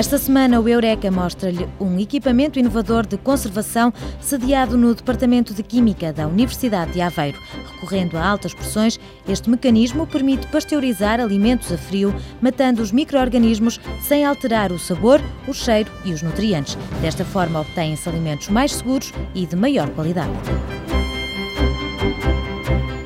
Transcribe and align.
Esta 0.00 0.16
semana, 0.16 0.58
o 0.58 0.66
Eureka 0.66 1.10
mostra-lhe 1.10 1.68
um 1.78 1.98
equipamento 2.00 2.58
inovador 2.58 3.06
de 3.06 3.18
conservação 3.18 3.92
sediado 4.18 4.74
no 4.78 4.94
Departamento 4.94 5.52
de 5.52 5.62
Química 5.62 6.10
da 6.10 6.26
Universidade 6.26 6.92
de 6.94 7.02
Aveiro. 7.02 7.38
Recorrendo 7.74 8.16
a 8.16 8.26
altas 8.26 8.54
pressões, 8.54 8.98
este 9.28 9.50
mecanismo 9.50 10.06
permite 10.06 10.46
pasteurizar 10.46 11.20
alimentos 11.20 11.70
a 11.70 11.76
frio, 11.76 12.14
matando 12.40 12.80
os 12.80 12.90
micro-organismos 12.90 13.78
sem 14.00 14.24
alterar 14.24 14.72
o 14.72 14.78
sabor, 14.78 15.20
o 15.46 15.52
cheiro 15.52 15.92
e 16.06 16.14
os 16.14 16.22
nutrientes. 16.22 16.78
Desta 17.02 17.22
forma, 17.22 17.60
obtêm-se 17.60 18.08
alimentos 18.08 18.48
mais 18.48 18.72
seguros 18.72 19.12
e 19.34 19.44
de 19.44 19.54
maior 19.54 19.90
qualidade. 19.90 20.32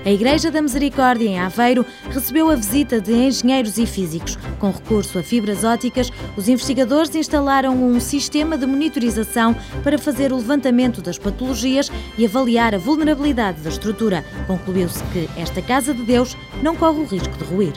A 0.04 0.10
Igreja 0.10 0.50
da 0.50 0.60
Misericórdia, 0.60 1.26
em 1.26 1.40
Aveiro, 1.40 1.86
recebeu 2.10 2.50
a 2.50 2.54
visita 2.54 3.00
de 3.00 3.10
engenheiros 3.10 3.78
e 3.78 3.86
físicos. 3.86 4.36
Com 4.58 4.70
recurso 4.70 5.18
a 5.18 5.22
fibras 5.22 5.64
óticas, 5.64 6.10
os 6.36 6.46
investigadores 6.46 7.14
instalaram 7.14 7.74
um 7.74 7.98
sistema 7.98 8.58
de 8.58 8.66
monitorização 8.66 9.56
para 9.82 9.96
fazer 9.96 10.30
o 10.30 10.36
levantamento 10.36 11.00
das 11.00 11.16
patologias 11.16 11.90
e 12.18 12.26
avaliar 12.26 12.74
a 12.74 12.78
vulnerabilidade 12.78 13.62
da 13.62 13.70
estrutura. 13.70 14.22
Concluiu-se 14.46 15.02
que 15.04 15.26
esta 15.40 15.62
Casa 15.62 15.94
de 15.94 16.02
Deus 16.02 16.36
não 16.62 16.76
corre 16.76 17.00
o 17.00 17.06
risco 17.06 17.34
de 17.38 17.44
ruir. 17.44 17.72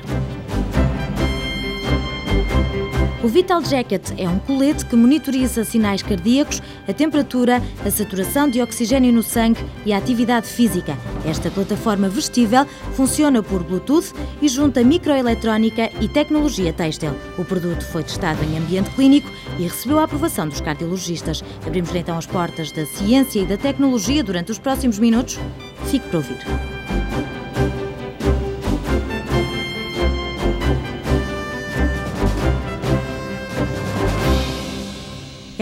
O 3.23 3.27
Vital 3.27 3.63
Jacket 3.65 4.11
é 4.15 4.29
um 4.29 4.37
colete 4.37 4.85
que 4.85 4.95
monitoriza 4.95 5.63
sinais 5.63 6.03
cardíacos, 6.03 6.61
a 6.87 6.93
temperatura, 6.93 7.63
a 7.83 7.89
saturação 7.89 8.47
de 8.47 8.61
oxigênio 8.61 9.11
no 9.11 9.23
sangue 9.23 9.59
e 9.87 9.91
a 9.91 9.97
atividade 9.97 10.45
física. 10.45 10.95
Esta 11.25 11.49
plataforma 11.49 12.07
vestível 12.09 12.63
funciona 12.93 13.41
por 13.41 13.63
Bluetooth 13.63 14.13
e 14.39 14.47
junta 14.47 14.83
microeletrónica 14.83 15.89
e 15.99 16.07
tecnologia 16.07 16.71
têxtil. 16.71 17.11
O 17.39 17.43
produto 17.43 17.83
foi 17.85 18.03
testado 18.03 18.43
em 18.43 18.55
ambiente 18.55 18.91
clínico 18.91 19.31
e 19.57 19.63
recebeu 19.63 19.97
a 19.97 20.03
aprovação 20.03 20.47
dos 20.47 20.61
cardiologistas. 20.61 21.43
Abrimos 21.65 21.93
então 21.95 22.19
as 22.19 22.27
portas 22.27 22.71
da 22.71 22.85
ciência 22.85 23.39
e 23.39 23.45
da 23.45 23.57
tecnologia 23.57 24.23
durante 24.23 24.51
os 24.51 24.59
próximos 24.59 24.99
minutos. 24.99 25.39
Fique 25.87 26.07
para 26.07 26.17
ouvir. 26.17 26.76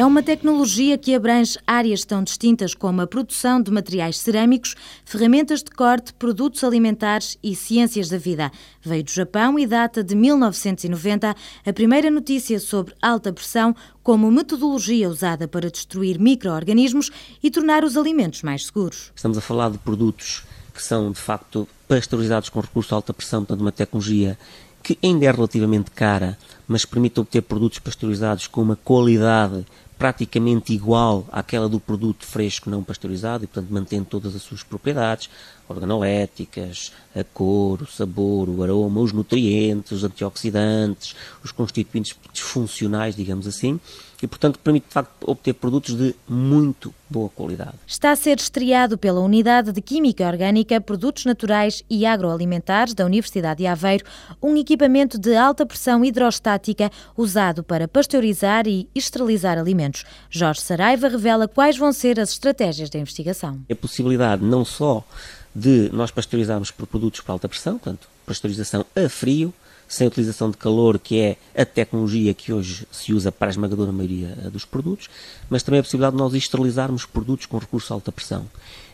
É 0.06 0.08
uma 0.08 0.22
tecnologia 0.22 1.00
que 1.00 1.16
abrange 1.16 1.58
áreas 1.66 2.06
tão 2.06 2.24
distintas 2.24 2.76
como 2.76 3.02
a 3.02 3.08
produção 3.08 3.60
de 3.60 3.72
materiais 3.72 4.20
cerâmicos, 4.20 4.76
ferramentas 5.04 5.64
de 5.64 5.72
corte, 5.72 6.14
produtos 6.14 6.64
alimentares 6.64 7.40
e 7.42 7.56
ciências 7.56 8.08
da 8.08 8.20
vida. 8.20 8.52
Veio 8.84 9.04
do 9.04 9.10
Japão 9.10 9.58
e 9.58 9.66
data 9.66 10.04
de 10.04 10.14
1990 10.14 11.36
a 11.66 11.74
primeira 11.74 12.12
notícia 12.12 12.60
sobre 12.60 12.94
alta 13.02 13.34
pressão 13.34 13.76
como 14.04 14.30
metodologia 14.30 15.10
usada 15.10 15.48
para 15.48 15.72
destruir 15.72 16.20
micro-organismos 16.20 17.10
e 17.42 17.50
tornar 17.50 17.84
os 17.84 17.98
alimentos 17.98 18.44
mais 18.44 18.68
seguros. 18.68 19.12
Estamos 19.16 19.40
a 19.40 19.42
falar 19.42 19.72
de 19.72 19.80
produtos 19.80 20.44
que 20.72 20.84
são, 20.84 21.12
de 21.12 21.20
facto, 21.20 21.68
pasteurizados 21.88 22.50
com 22.50 22.60
recurso 22.60 22.94
a 22.94 22.98
alta 22.98 23.12
pressão, 23.12 23.44
portanto, 23.44 23.62
uma 23.62 23.72
tecnologia 23.72 24.38
que 24.84 25.00
ainda 25.02 25.26
é 25.26 25.32
relativamente 25.32 25.90
cara, 25.90 26.38
mas 26.68 26.86
permite 26.86 27.20
obter 27.20 27.42
produtos 27.42 27.80
pasteurizados 27.80 28.46
com 28.46 28.62
uma 28.62 28.76
qualidade 28.76 29.66
praticamente 29.98 30.74
igual 30.74 31.28
àquela 31.32 31.70
do 31.70 31.80
produto 31.80 32.26
fresco 32.26 32.70
não 32.70 32.84
pasteurizado 32.84 33.44
e, 33.44 33.48
portanto, 33.48 33.72
mantendo 33.72 34.06
todas 34.06 34.36
as 34.36 34.42
suas 34.42 34.64
propriedades 34.64 35.30
organoléticas, 35.68 36.92
a 37.16 37.24
cor, 37.24 37.82
o 37.82 37.88
sabor, 37.88 38.50
o 38.50 38.62
aroma, 38.62 39.02
os 39.02 39.12
nutrientes, 39.12 39.92
os 39.92 40.04
antioxidantes, 40.04 41.16
os 41.44 41.52
constituintes 41.52 42.16
funcionais, 42.36 43.16
digamos 43.16 43.48
assim, 43.48 43.80
e, 44.26 44.28
portanto, 44.28 44.58
permite 44.58 44.88
de 44.88 44.94
facto 44.94 45.12
obter 45.24 45.54
produtos 45.54 45.96
de 45.96 46.16
muito 46.28 46.92
boa 47.08 47.30
qualidade. 47.30 47.74
Está 47.86 48.10
a 48.10 48.16
ser 48.16 48.38
estreado 48.38 48.98
pela 48.98 49.20
Unidade 49.20 49.72
de 49.72 49.80
Química 49.82 50.26
Orgânica, 50.26 50.82
Produtos 50.82 51.26
Naturais 51.26 51.84
e 51.88 52.08
Agroalimentares 52.08 52.96
da 52.96 53.06
Universidade 53.06 53.60
de 53.60 53.68
Aveiro 53.68 54.04
um 54.42 54.58
equipamento 54.58 55.20
de 55.20 55.36
alta 55.36 55.64
pressão 55.64 56.04
hidrostática 56.04 56.92
usado 57.16 57.64
para 57.64 57.88
pasteurizar 57.88 58.68
e 58.68 58.90
esterilizar 58.96 59.60
alimentos. 59.60 60.04
Jorge 60.28 60.62
Saraiva 60.62 61.08
revela 61.08 61.48
quais 61.48 61.78
vão 61.78 61.94
ser 61.94 62.20
as 62.20 62.32
estratégias 62.32 62.90
da 62.90 62.98
investigação. 62.98 63.60
A 63.72 63.76
possibilidade 63.76 64.44
não 64.44 64.66
só 64.66 65.04
de 65.54 65.90
nós 65.94 66.10
pasteurizarmos 66.10 66.72
por 66.72 66.88
produtos 66.88 67.22
para 67.22 67.34
alta 67.34 67.48
pressão, 67.48 67.78
portanto, 67.78 68.10
pasteurização 68.26 68.84
a 68.96 69.08
frio, 69.08 69.54
sem 69.96 70.08
utilização 70.08 70.52
de 70.52 70.58
calor, 70.58 71.00
que 71.00 71.20
é 71.20 71.38
a 71.56 71.66
tecnologia 71.66 72.34
que 72.34 72.52
hoje 72.52 72.86
se 72.92 73.14
usa 73.14 73.32
para 73.32 73.48
a 73.48 73.52
esmagadora 73.52 73.92
maioria 73.92 74.38
eh, 74.44 74.50
dos 74.50 74.66
produtos, 74.66 75.10
mas 75.50 75.64
também 75.64 75.80
a 75.80 75.84
possibilidade 75.84 76.16
de 76.16 76.22
nós 76.22 76.34
esterilizarmos 76.34 77.06
produtos 77.06 77.46
com 77.46 77.58
recurso 77.58 77.94
a 77.94 77.96
alta 77.96 78.12
pressão. 78.12 78.46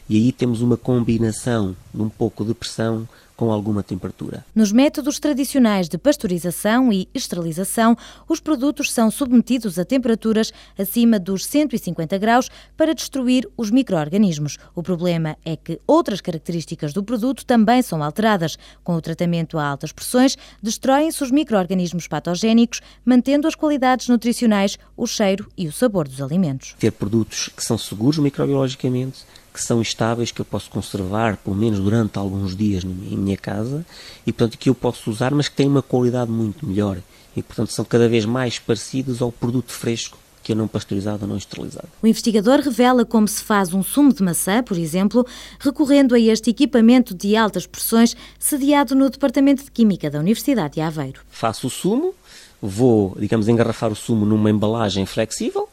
E 0.09 0.17
aí 0.17 0.31
temos 0.31 0.61
uma 0.61 0.77
combinação 0.77 1.75
de 1.93 2.01
um 2.01 2.09
pouco 2.09 2.45
de 2.45 2.53
pressão 2.53 3.07
com 3.41 3.51
alguma 3.51 3.81
temperatura. 3.81 4.45
Nos 4.53 4.71
métodos 4.71 5.17
tradicionais 5.17 5.89
de 5.89 5.97
pasteurização 5.97 6.93
e 6.93 7.09
esterilização, 7.11 7.97
os 8.29 8.39
produtos 8.39 8.91
são 8.91 9.09
submetidos 9.09 9.79
a 9.79 9.83
temperaturas 9.83 10.53
acima 10.77 11.17
dos 11.17 11.43
150 11.47 12.19
graus 12.19 12.51
para 12.77 12.93
destruir 12.93 13.49
os 13.57 13.71
micro-organismos. 13.71 14.59
O 14.75 14.83
problema 14.83 15.35
é 15.43 15.55
que 15.55 15.79
outras 15.87 16.21
características 16.21 16.93
do 16.93 17.03
produto 17.03 17.43
também 17.43 17.81
são 17.81 18.03
alteradas. 18.03 18.59
Com 18.83 18.93
o 18.93 19.01
tratamento 19.01 19.57
a 19.57 19.65
altas 19.65 19.91
pressões, 19.91 20.37
destroem-se 20.61 21.23
os 21.23 21.31
micro-organismos 21.31 22.07
patogénicos, 22.07 22.79
mantendo 23.03 23.47
as 23.47 23.55
qualidades 23.55 24.07
nutricionais, 24.07 24.77
o 24.95 25.07
cheiro 25.07 25.49
e 25.57 25.67
o 25.67 25.71
sabor 25.71 26.07
dos 26.07 26.21
alimentos. 26.21 26.75
Ter 26.77 26.91
produtos 26.91 27.49
que 27.57 27.63
são 27.63 27.75
seguros 27.75 28.19
microbiologicamente, 28.19 29.25
que 29.53 29.61
são 29.61 29.81
estáveis, 29.81 30.31
que 30.31 30.41
eu 30.41 30.45
posso 30.45 30.69
conservar 30.69 31.37
pelo 31.37 31.55
menos 31.55 31.79
durante 31.79 32.17
alguns 32.17 32.55
dias 32.55 32.83
em 32.83 33.17
minha 33.17 33.37
casa 33.37 33.85
e 34.25 34.31
portanto 34.31 34.57
que 34.57 34.69
eu 34.69 34.75
posso 34.75 35.09
usar, 35.09 35.33
mas 35.33 35.49
que 35.49 35.55
têm 35.55 35.67
uma 35.67 35.81
qualidade 35.81 36.31
muito 36.31 36.65
melhor 36.65 36.97
e 37.35 37.43
portanto 37.43 37.71
são 37.71 37.85
cada 37.85 38.07
vez 38.07 38.25
mais 38.25 38.59
parecidos 38.59 39.21
ao 39.21 39.31
produto 39.31 39.71
fresco 39.71 40.17
que 40.43 40.51
é 40.51 40.55
não 40.55 40.67
pasteurizado 40.67 41.23
ou 41.23 41.29
não 41.29 41.37
esterilizado. 41.37 41.87
O 42.01 42.07
investigador 42.07 42.59
revela 42.61 43.05
como 43.05 43.27
se 43.27 43.43
faz 43.43 43.73
um 43.73 43.83
sumo 43.83 44.13
de 44.13 44.23
maçã, 44.23 44.63
por 44.63 44.77
exemplo, 44.77 45.25
recorrendo 45.59 46.15
a 46.15 46.19
este 46.19 46.49
equipamento 46.49 47.13
de 47.13 47.35
altas 47.35 47.67
pressões 47.67 48.15
sediado 48.39 48.95
no 48.95 49.09
Departamento 49.09 49.63
de 49.63 49.71
Química 49.71 50.09
da 50.09 50.19
Universidade 50.19 50.75
de 50.75 50.81
Aveiro. 50.81 51.21
Faço 51.29 51.67
o 51.67 51.69
sumo, 51.69 52.13
vou, 52.61 53.15
digamos, 53.19 53.47
engarrafar 53.47 53.91
o 53.91 53.95
sumo 53.95 54.25
numa 54.25 54.49
embalagem 54.49 55.05
flexível, 55.05 55.69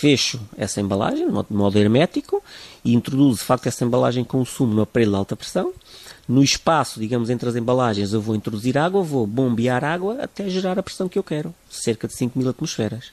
fecho 0.00 0.40
essa 0.56 0.80
embalagem 0.80 1.26
de 1.26 1.52
modo 1.54 1.78
hermético 1.78 2.42
e 2.82 2.94
introduzo 2.94 3.40
de 3.40 3.44
facto 3.44 3.66
essa 3.66 3.84
embalagem 3.84 4.24
com 4.24 4.42
sumo 4.46 4.72
no 4.72 4.82
aparelho 4.82 5.10
de 5.10 5.16
alta 5.18 5.36
pressão. 5.36 5.74
No 6.26 6.42
espaço, 6.42 6.98
digamos, 6.98 7.28
entre 7.28 7.48
as 7.48 7.56
embalagens, 7.56 8.14
eu 8.14 8.20
vou 8.20 8.34
introduzir 8.34 8.78
água, 8.78 9.02
vou 9.02 9.26
bombear 9.26 9.84
água 9.84 10.22
até 10.22 10.48
gerar 10.48 10.78
a 10.78 10.82
pressão 10.82 11.06
que 11.06 11.18
eu 11.18 11.22
quero, 11.22 11.54
cerca 11.68 12.08
de 12.08 12.14
5 12.14 12.38
mil 12.38 12.48
atmosferas. 12.48 13.12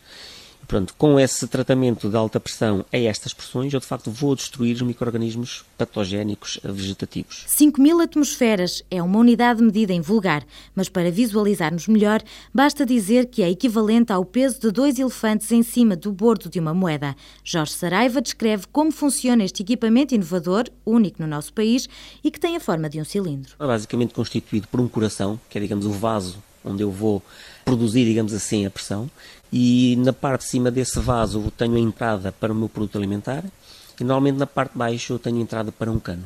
Pronto, 0.67 0.93
com 0.97 1.17
esse 1.17 1.47
tratamento 1.47 2.09
de 2.09 2.17
alta 2.17 2.41
pressão 2.41 2.83
a 2.91 2.97
estas 2.97 3.33
pressões, 3.33 3.73
eu 3.73 3.79
de 3.79 3.85
facto 3.85 4.11
vou 4.11 4.35
destruir 4.35 4.75
os 4.75 4.81
micro-organismos 4.81 5.63
patogénicos 5.77 6.59
vegetativos. 6.61 7.45
5 7.47 7.81
mil 7.81 8.01
atmosferas 8.01 8.83
é 8.91 9.01
uma 9.01 9.17
unidade 9.17 9.63
medida 9.63 9.93
em 9.93 10.01
vulgar, 10.01 10.45
mas 10.75 10.89
para 10.89 11.09
visualizarmos 11.09 11.87
melhor, 11.87 12.21
basta 12.53 12.85
dizer 12.85 13.27
que 13.27 13.41
é 13.41 13.49
equivalente 13.49 14.11
ao 14.11 14.25
peso 14.25 14.59
de 14.59 14.69
dois 14.69 14.99
elefantes 14.99 15.49
em 15.53 15.63
cima 15.63 15.95
do 15.95 16.11
bordo 16.11 16.49
de 16.49 16.59
uma 16.59 16.73
moeda. 16.73 17.15
Jorge 17.45 17.71
Saraiva 17.71 18.21
descreve 18.21 18.65
como 18.69 18.91
funciona 18.91 19.45
este 19.45 19.63
equipamento 19.63 20.15
inovador, 20.15 20.65
único 20.85 21.21
no 21.21 21.27
nosso 21.27 21.53
país, 21.53 21.87
e 22.21 22.29
que 22.29 22.41
tem 22.41 22.57
a 22.57 22.59
forma 22.59 22.89
de 22.89 22.99
um 22.99 23.05
cilindro. 23.05 23.55
É 23.57 23.65
basicamente 23.65 24.13
constituído 24.13 24.67
por 24.67 24.81
um 24.81 24.87
coração, 24.89 25.39
que 25.49 25.57
é, 25.57 25.61
digamos, 25.61 25.85
o 25.85 25.91
vaso 25.91 26.43
onde 26.67 26.83
eu 26.83 26.91
vou 26.91 27.23
produzir, 27.63 28.05
digamos 28.05 28.33
assim, 28.33 28.65
a 28.65 28.69
pressão, 28.69 29.09
e 29.51 29.95
na 29.97 30.13
parte 30.13 30.41
de 30.41 30.49
cima 30.49 30.69
desse 30.71 30.99
vaso 30.99 31.41
eu 31.45 31.51
tenho 31.51 31.75
a 31.75 31.79
entrada 31.79 32.31
para 32.31 32.51
o 32.51 32.55
meu 32.55 32.69
produto 32.69 32.97
alimentar, 32.97 33.43
e 33.99 34.03
normalmente 34.03 34.37
na 34.37 34.47
parte 34.47 34.73
de 34.73 34.77
baixo 34.77 35.13
eu 35.13 35.19
tenho 35.19 35.37
a 35.37 35.41
entrada 35.41 35.71
para 35.71 35.91
um 35.91 35.99
cano. 35.99 36.23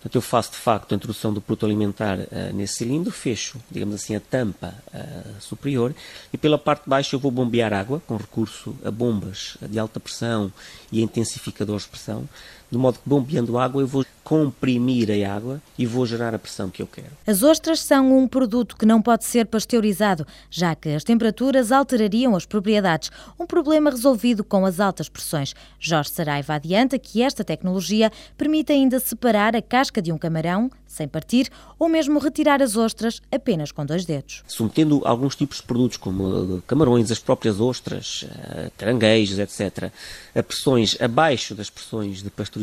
Portanto, 0.00 0.14
eu 0.14 0.22
faço 0.22 0.52
de 0.52 0.56
facto 0.56 0.92
a 0.92 0.96
introdução 0.96 1.30
do 1.30 1.42
produto 1.42 1.66
alimentar 1.66 2.18
uh, 2.18 2.54
nesse 2.54 2.76
cilindro, 2.76 3.12
fecho, 3.12 3.58
digamos 3.70 3.94
assim, 3.94 4.16
a 4.16 4.20
tampa 4.20 4.74
uh, 4.94 5.40
superior 5.40 5.94
e 6.32 6.38
pela 6.38 6.56
parte 6.56 6.84
de 6.84 6.88
baixo 6.88 7.14
eu 7.14 7.20
vou 7.20 7.30
bombear 7.30 7.70
água 7.74 8.00
com 8.06 8.16
recurso 8.16 8.74
a 8.82 8.90
bombas 8.90 9.58
de 9.60 9.78
alta 9.78 10.00
pressão 10.00 10.50
e 10.90 11.02
intensificadores 11.02 11.82
de 11.82 11.90
pressão, 11.90 12.26
de 12.70 12.78
modo 12.78 12.98
que 12.98 13.08
bombeando 13.08 13.58
água 13.58 13.82
eu 13.82 13.86
vou 13.86 14.04
comprimir 14.22 15.10
a 15.10 15.34
água 15.34 15.60
e 15.76 15.84
vou 15.84 16.06
gerar 16.06 16.34
a 16.34 16.38
pressão 16.38 16.70
que 16.70 16.80
eu 16.80 16.86
quero. 16.86 17.08
As 17.26 17.42
ostras 17.42 17.80
são 17.80 18.16
um 18.16 18.28
produto 18.28 18.76
que 18.76 18.86
não 18.86 19.02
pode 19.02 19.24
ser 19.24 19.46
pasteurizado, 19.46 20.24
já 20.48 20.74
que 20.74 20.90
as 20.90 21.02
temperaturas 21.02 21.72
alterariam 21.72 22.36
as 22.36 22.46
propriedades, 22.46 23.10
um 23.38 23.44
problema 23.44 23.90
resolvido 23.90 24.44
com 24.44 24.64
as 24.64 24.78
altas 24.78 25.08
pressões. 25.08 25.52
Jorge 25.80 26.10
Saraiva 26.10 26.54
adianta 26.54 26.98
que 26.98 27.22
esta 27.22 27.42
tecnologia 27.42 28.12
permite 28.38 28.72
ainda 28.72 29.00
separar 29.00 29.56
a 29.56 29.62
casca 29.62 30.00
de 30.00 30.12
um 30.12 30.18
camarão 30.18 30.70
sem 30.90 31.06
partir, 31.06 31.48
ou 31.78 31.88
mesmo 31.88 32.18
retirar 32.18 32.60
as 32.60 32.76
ostras 32.76 33.22
apenas 33.30 33.70
com 33.70 33.86
dois 33.86 34.04
dedos. 34.04 34.42
Submetendo 34.48 35.02
alguns 35.04 35.36
tipos 35.36 35.58
de 35.58 35.62
produtos, 35.62 35.96
como 35.96 36.56
eh, 36.58 36.62
camarões, 36.66 37.12
as 37.12 37.20
próprias 37.20 37.60
ostras, 37.60 38.26
eh, 38.28 38.72
caranguejos, 38.76 39.38
etc., 39.38 39.92
a 40.34 40.42
pressões 40.42 41.00
abaixo 41.00 41.54
das 41.54 41.70
pressões 41.70 42.24
de 42.24 42.30
pasteurização, 42.30 42.59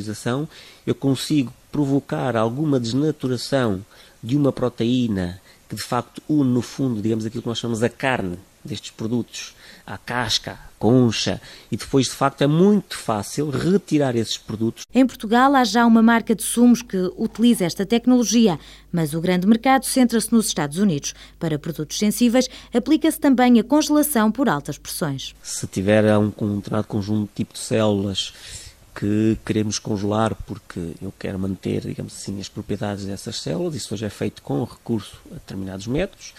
eu 0.86 0.96
consigo 0.96 1.54
provocar 1.72 2.36
alguma 2.36 2.80
desnaturação 2.80 3.84
de 4.22 4.36
uma 4.36 4.52
proteína 4.52 5.40
que 5.70 5.76
de 5.76 5.82
facto 5.82 6.22
une 6.30 6.50
no 6.50 6.62
fundo, 6.62 7.02
digamos, 7.02 7.26
aquilo 7.26 7.42
que 7.42 7.50
nós 7.50 7.58
chamamos 7.58 7.84
a 7.84 7.90
carne 7.90 8.38
destes 8.64 8.92
produtos, 8.92 9.56
a 9.86 9.98
casca, 9.98 10.52
a 10.52 10.70
concha, 10.78 11.42
e 11.72 11.78
depois 11.78 12.08
de 12.08 12.12
facto 12.12 12.42
é 12.42 12.48
muito 12.48 12.98
fácil 12.98 13.50
retirar 13.50 14.16
esses 14.16 14.38
produtos. 14.38 14.84
Em 14.94 15.08
Portugal 15.08 15.56
há 15.56 15.64
já 15.64 15.86
uma 15.86 16.04
marca 16.04 16.36
de 16.36 16.44
sumos 16.44 16.82
que 16.82 16.98
utiliza 17.16 17.66
esta 17.66 17.86
tecnologia, 17.86 18.60
mas 18.92 19.14
o 19.14 19.22
grande 19.22 19.48
mercado 19.48 19.86
centra-se 19.86 20.32
nos 20.34 20.48
Estados 20.48 20.78
Unidos. 20.78 21.14
Para 21.40 21.58
produtos 21.58 21.98
sensíveis, 21.98 22.50
aplica-se 22.74 23.20
também 23.20 23.60
a 23.60 23.64
congelação 23.64 24.32
por 24.32 24.50
altas 24.50 24.78
pressões. 24.78 25.34
Se 25.42 25.66
tiver 25.68 26.04
um, 26.18 26.32
um 26.42 26.56
determinado 26.58 26.88
conjunto 26.88 27.30
de 27.30 27.36
tipo 27.36 27.54
de 27.54 27.60
células 27.60 28.34
que 28.98 29.38
queremos 29.46 29.78
congelar 29.78 30.34
porque 30.48 30.94
eu 31.00 31.14
quero 31.20 31.38
manter, 31.38 31.82
digamos 31.82 32.16
assim, 32.16 32.40
as 32.42 32.50
propriedades 32.50 33.06
dessas 33.06 33.40
células. 33.40 33.76
Isso 33.76 33.94
hoje 33.94 34.06
é 34.06 34.10
feito 34.10 34.42
com 34.42 34.64
recurso 34.64 35.22
a 35.30 35.36
determinados 35.36 35.86
métodos. 35.86 36.34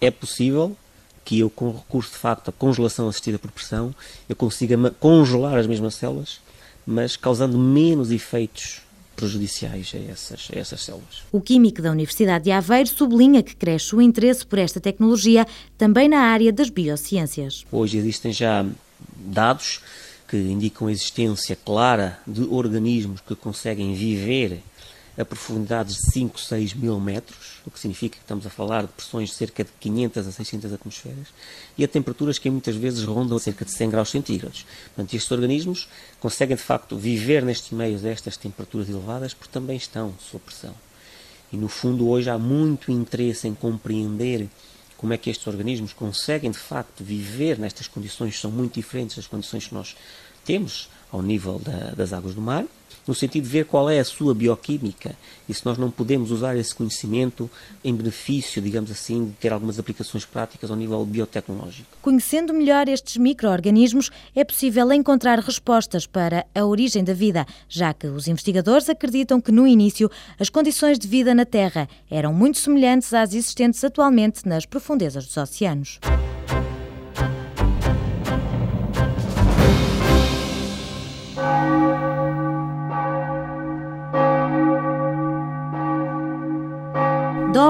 É 0.00 0.10
possível 0.10 0.76
que 1.24 1.38
eu, 1.38 1.48
com 1.48 1.70
recurso 1.70 2.10
de 2.10 2.16
facto 2.16 2.48
a 2.48 2.52
congelação 2.52 3.08
assistida 3.08 3.38
por 3.38 3.52
pressão, 3.52 3.94
eu 4.28 4.34
consiga 4.34 4.76
congelar 4.98 5.56
as 5.56 5.68
mesmas 5.68 5.94
células, 5.94 6.40
mas 6.84 7.16
causando 7.16 7.56
menos 7.56 8.10
efeitos 8.10 8.82
prejudiciais 9.14 9.92
a 9.94 10.10
essas, 10.10 10.48
a 10.52 10.58
essas 10.58 10.80
células. 10.82 11.22
O 11.30 11.40
químico 11.40 11.80
da 11.80 11.92
Universidade 11.92 12.44
de 12.44 12.50
Aveiro 12.50 12.88
sublinha 12.88 13.44
que 13.44 13.54
cresce 13.54 13.94
o 13.94 14.02
interesse 14.02 14.44
por 14.44 14.58
esta 14.58 14.80
tecnologia 14.80 15.46
também 15.78 16.08
na 16.08 16.18
área 16.18 16.52
das 16.52 16.68
biociências. 16.68 17.64
Hoje 17.70 17.98
existem 17.98 18.32
já 18.32 18.66
dados 19.14 19.80
que 20.32 20.38
indicam 20.38 20.86
a 20.86 20.90
existência 20.90 21.54
clara 21.54 22.18
de 22.26 22.40
organismos 22.44 23.20
que 23.20 23.34
conseguem 23.34 23.92
viver 23.92 24.62
a 25.18 25.26
profundidades 25.26 25.96
de 25.96 26.10
5, 26.10 26.40
6 26.40 26.72
mil 26.72 26.98
metros, 26.98 27.60
o 27.66 27.70
que 27.70 27.78
significa 27.78 28.16
que 28.16 28.22
estamos 28.22 28.46
a 28.46 28.48
falar 28.48 28.80
de 28.84 28.88
pressões 28.88 29.28
de 29.28 29.34
cerca 29.34 29.62
de 29.62 29.70
500 29.78 30.26
a 30.26 30.32
600 30.32 30.72
atmosferas, 30.72 31.28
e 31.76 31.84
a 31.84 31.88
temperaturas 31.88 32.38
que 32.38 32.48
muitas 32.48 32.74
vezes 32.76 33.04
rondam 33.04 33.38
cerca 33.38 33.66
de 33.66 33.72
100 33.72 33.90
graus 33.90 34.08
centígrados. 34.08 34.64
Portanto, 34.86 35.12
estes 35.12 35.30
organismos 35.30 35.86
conseguem 36.18 36.56
de 36.56 36.62
facto 36.62 36.96
viver 36.96 37.42
nestes 37.42 37.70
meios 37.72 38.02
a 38.02 38.08
estas 38.08 38.38
temperaturas 38.38 38.88
elevadas 38.88 39.34
porque 39.34 39.52
também 39.52 39.76
estão 39.76 40.14
sob 40.18 40.42
pressão. 40.46 40.74
E 41.52 41.58
no 41.58 41.68
fundo, 41.68 42.08
hoje 42.08 42.30
há 42.30 42.38
muito 42.38 42.90
interesse 42.90 43.46
em 43.46 43.52
compreender 43.54 44.48
como 45.02 45.12
é 45.12 45.18
que 45.18 45.28
estes 45.28 45.44
organismos 45.48 45.92
conseguem 45.92 46.52
de 46.52 46.58
facto 46.58 47.02
viver 47.02 47.58
nestas 47.58 47.88
condições 47.88 48.36
que 48.36 48.40
são 48.40 48.52
muito 48.52 48.74
diferentes 48.74 49.16
das 49.16 49.26
condições 49.26 49.66
que 49.66 49.74
nós 49.74 49.96
temos 50.44 50.88
ao 51.10 51.22
nível 51.22 51.58
da, 51.58 51.92
das 51.94 52.12
águas 52.12 52.34
do 52.34 52.40
mar 52.40 52.64
no 53.06 53.14
sentido 53.14 53.44
de 53.44 53.48
ver 53.48 53.64
qual 53.64 53.90
é 53.90 53.98
a 53.98 54.04
sua 54.04 54.34
bioquímica 54.34 55.14
e 55.48 55.54
se 55.54 55.64
nós 55.66 55.76
não 55.76 55.90
podemos 55.90 56.30
usar 56.30 56.56
esse 56.56 56.74
conhecimento 56.74 57.50
em 57.82 57.94
benefício, 57.94 58.62
digamos 58.62 58.90
assim, 58.90 59.26
de 59.26 59.32
ter 59.32 59.52
algumas 59.52 59.78
aplicações 59.78 60.24
práticas 60.24 60.70
ao 60.70 60.76
nível 60.76 61.04
biotecnológico. 61.04 61.88
Conhecendo 62.00 62.54
melhor 62.54 62.88
estes 62.88 63.16
micro-organismos, 63.16 64.10
é 64.34 64.44
possível 64.44 64.92
encontrar 64.92 65.38
respostas 65.40 66.06
para 66.06 66.46
a 66.54 66.64
origem 66.64 67.02
da 67.02 67.14
vida, 67.14 67.46
já 67.68 67.92
que 67.92 68.06
os 68.06 68.28
investigadores 68.28 68.88
acreditam 68.88 69.40
que 69.40 69.52
no 69.52 69.66
início 69.66 70.10
as 70.38 70.48
condições 70.48 70.98
de 70.98 71.08
vida 71.08 71.34
na 71.34 71.44
Terra 71.44 71.88
eram 72.10 72.32
muito 72.32 72.58
semelhantes 72.58 73.12
às 73.12 73.34
existentes 73.34 73.82
atualmente 73.82 74.46
nas 74.46 74.64
profundezas 74.64 75.26
dos 75.26 75.36
oceanos. 75.36 75.98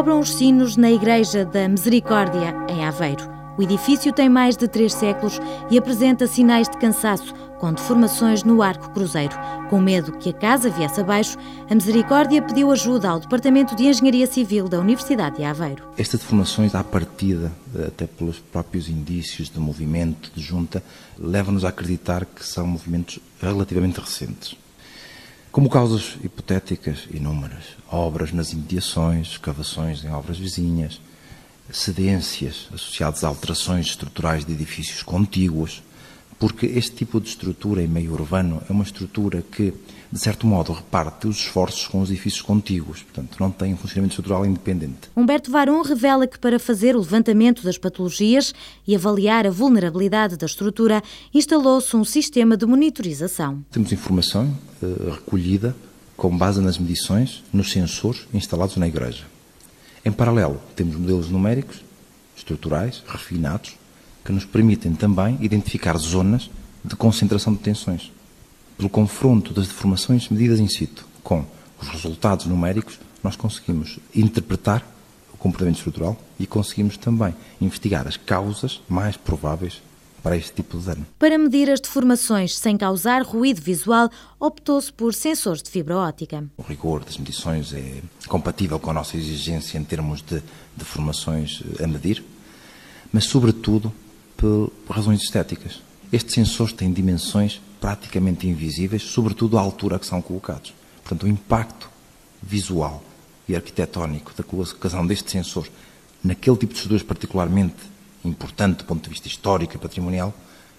Dobram 0.02 0.18
os 0.18 0.34
sinos 0.34 0.76
na 0.76 0.90
Igreja 0.90 1.44
da 1.44 1.68
Misericórdia, 1.68 2.52
em 2.68 2.84
Aveiro. 2.84 3.22
O 3.56 3.62
edifício 3.62 4.12
tem 4.12 4.28
mais 4.28 4.56
de 4.56 4.66
três 4.66 4.92
séculos 4.92 5.38
e 5.70 5.78
apresenta 5.78 6.26
sinais 6.26 6.68
de 6.68 6.76
cansaço, 6.76 7.32
com 7.60 7.72
deformações 7.72 8.42
no 8.42 8.62
arco 8.62 8.90
cruzeiro. 8.90 9.32
Com 9.70 9.80
medo 9.80 10.10
que 10.18 10.30
a 10.30 10.32
casa 10.32 10.68
viesse 10.70 11.00
abaixo, 11.00 11.38
a 11.70 11.74
Misericórdia 11.76 12.42
pediu 12.42 12.72
ajuda 12.72 13.10
ao 13.10 13.20
Departamento 13.20 13.76
de 13.76 13.86
Engenharia 13.86 14.26
Civil 14.26 14.68
da 14.68 14.80
Universidade 14.80 15.36
de 15.36 15.44
Aveiro. 15.44 15.84
Estas 15.96 16.18
deformações, 16.18 16.74
à 16.74 16.82
partida, 16.82 17.52
até 17.86 18.04
pelos 18.04 18.40
próprios 18.40 18.88
indícios 18.88 19.48
de 19.48 19.60
movimento, 19.60 20.32
de 20.34 20.42
junta, 20.42 20.82
levam-nos 21.16 21.64
a 21.64 21.68
acreditar 21.68 22.26
que 22.26 22.44
são 22.44 22.66
movimentos 22.66 23.20
relativamente 23.40 24.00
recentes. 24.00 24.56
Como 25.52 25.68
causas 25.68 26.16
hipotéticas 26.24 27.00
inúmeras, 27.12 27.76
obras 27.90 28.32
nas 28.32 28.54
imediações, 28.54 29.32
escavações 29.32 30.02
em 30.02 30.08
obras 30.08 30.38
vizinhas, 30.38 30.98
cedências 31.70 32.70
associadas 32.72 33.22
a 33.22 33.28
alterações 33.28 33.88
estruturais 33.88 34.46
de 34.46 34.52
edifícios 34.52 35.02
contíguos, 35.02 35.82
porque 36.38 36.64
este 36.64 36.96
tipo 36.96 37.20
de 37.20 37.28
estrutura 37.28 37.82
em 37.82 37.86
meio 37.86 38.14
urbano 38.14 38.62
é 38.66 38.72
uma 38.72 38.82
estrutura 38.82 39.42
que, 39.42 39.74
de 40.12 40.20
certo 40.20 40.46
modo, 40.46 40.74
reparte 40.74 41.26
os 41.26 41.38
esforços 41.38 41.88
com 41.88 42.02
os 42.02 42.10
edifícios 42.10 42.42
contíguos, 42.42 43.02
portanto, 43.02 43.38
não 43.40 43.50
tem 43.50 43.72
um 43.72 43.78
funcionamento 43.78 44.12
estrutural 44.12 44.44
independente. 44.44 45.10
Humberto 45.16 45.50
Varum 45.50 45.80
revela 45.80 46.26
que, 46.26 46.38
para 46.38 46.58
fazer 46.58 46.94
o 46.94 46.98
levantamento 46.98 47.64
das 47.64 47.78
patologias 47.78 48.54
e 48.86 48.94
avaliar 48.94 49.46
a 49.46 49.50
vulnerabilidade 49.50 50.36
da 50.36 50.44
estrutura, 50.44 51.02
instalou-se 51.32 51.96
um 51.96 52.04
sistema 52.04 52.58
de 52.58 52.66
monitorização. 52.66 53.64
Temos 53.70 53.90
informação 53.90 54.54
uh, 54.82 55.12
recolhida 55.12 55.74
com 56.14 56.36
base 56.36 56.60
nas 56.60 56.76
medições 56.76 57.42
nos 57.50 57.72
sensores 57.72 58.26
instalados 58.34 58.76
na 58.76 58.86
igreja. 58.86 59.24
Em 60.04 60.12
paralelo, 60.12 60.60
temos 60.76 60.94
modelos 60.94 61.30
numéricos, 61.30 61.82
estruturais, 62.36 63.02
refinados, 63.08 63.78
que 64.22 64.30
nos 64.30 64.44
permitem 64.44 64.94
também 64.94 65.38
identificar 65.40 65.96
zonas 65.96 66.50
de 66.84 66.94
concentração 66.96 67.54
de 67.54 67.60
tensões. 67.60 68.12
Pelo 68.82 68.90
confronto 68.90 69.54
das 69.54 69.68
deformações 69.68 70.28
medidas 70.28 70.58
in 70.58 70.66
situ 70.66 71.06
com 71.22 71.46
os 71.80 71.86
resultados 71.86 72.46
numéricos, 72.46 72.98
nós 73.22 73.36
conseguimos 73.36 74.00
interpretar 74.12 74.84
o 75.32 75.36
comportamento 75.36 75.76
estrutural 75.76 76.20
e 76.36 76.48
conseguimos 76.48 76.96
também 76.96 77.32
investigar 77.60 78.08
as 78.08 78.16
causas 78.16 78.82
mais 78.88 79.16
prováveis 79.16 79.80
para 80.20 80.36
este 80.36 80.54
tipo 80.54 80.76
de 80.78 80.86
dano. 80.86 81.06
Para 81.16 81.38
medir 81.38 81.70
as 81.70 81.78
deformações 81.78 82.58
sem 82.58 82.76
causar 82.76 83.22
ruído 83.22 83.62
visual, 83.62 84.10
optou-se 84.40 84.92
por 84.92 85.14
sensores 85.14 85.62
de 85.62 85.70
fibra 85.70 85.98
óptica. 85.98 86.44
O 86.56 86.62
rigor 86.62 87.04
das 87.04 87.16
medições 87.16 87.72
é 87.72 88.02
compatível 88.26 88.80
com 88.80 88.90
a 88.90 88.94
nossa 88.94 89.16
exigência 89.16 89.78
em 89.78 89.84
termos 89.84 90.22
de 90.22 90.42
deformações 90.76 91.62
a 91.80 91.86
medir, 91.86 92.24
mas, 93.12 93.26
sobretudo, 93.26 93.92
por 94.36 94.72
razões 94.90 95.22
estéticas. 95.22 95.80
Estes 96.12 96.34
sensores 96.34 96.72
têm 96.72 96.92
dimensões 96.92 97.60
praticamente 97.82 98.46
invisíveis, 98.46 99.02
sobretudo 99.02 99.58
à 99.58 99.60
altura 99.60 99.96
a 99.96 99.98
que 99.98 100.06
são 100.06 100.22
colocados. 100.22 100.72
Portanto, 101.02 101.24
o 101.24 101.28
impacto 101.28 101.90
visual 102.40 103.02
e 103.48 103.56
arquitetónico 103.56 104.32
da 104.36 104.44
colocação 104.44 105.04
destes 105.04 105.32
sensores 105.32 105.68
naquele 106.22 106.56
tipo 106.56 106.72
de 106.72 106.78
estruturas 106.78 107.02
particularmente 107.02 107.74
importante 108.24 108.78
do 108.78 108.84
ponto 108.84 109.02
de 109.02 109.10
vista 109.10 109.26
histórico 109.26 109.74
e 109.74 109.78
patrimonial, 109.78 110.32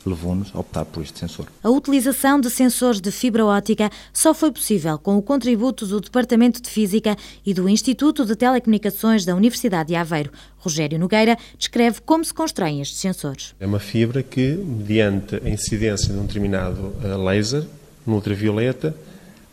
levou-nos 0.10 0.52
a 0.54 0.60
optar 0.60 0.86
por 0.86 1.04
este 1.04 1.20
sensor. 1.20 1.48
A 1.64 1.70
utilização 1.70 2.40
de 2.40 2.50
sensores 2.50 3.00
de 3.00 3.12
fibra 3.12 3.46
óptica 3.46 3.90
só 4.12 4.34
foi 4.34 4.52
possível 4.52 4.98
com 4.98 5.18
o 5.18 5.22
contributo 5.22 5.86
do 5.86 6.00
Departamento 6.00 6.62
de 6.62 6.70
Física 6.70 7.16
e 7.46 7.54
do 7.54 7.68
Instituto 7.70 8.26
de 8.26 8.36
Telecomunicações 8.36 9.26
da 9.26 9.36
Universidade 9.36 9.90
de 9.90 9.96
Aveiro. 9.96 10.32
Rogério 10.58 11.00
Nogueira 11.00 11.38
descreve 11.58 12.02
como 12.02 12.24
se 12.24 12.34
constroem 12.34 12.82
estes 12.82 13.00
sensores. 13.00 13.54
É 13.60 13.66
uma 13.66 13.80
fibra 13.80 14.24
que, 14.24 14.54
mediante 14.54 15.36
a 15.36 15.50
incidência 15.50 16.14
de 16.14 16.20
um 16.20 16.26
determinado 16.26 16.94
eh, 17.04 17.16
laser, 17.16 17.66
no 18.06 18.16
ultravioleta, 18.16 18.96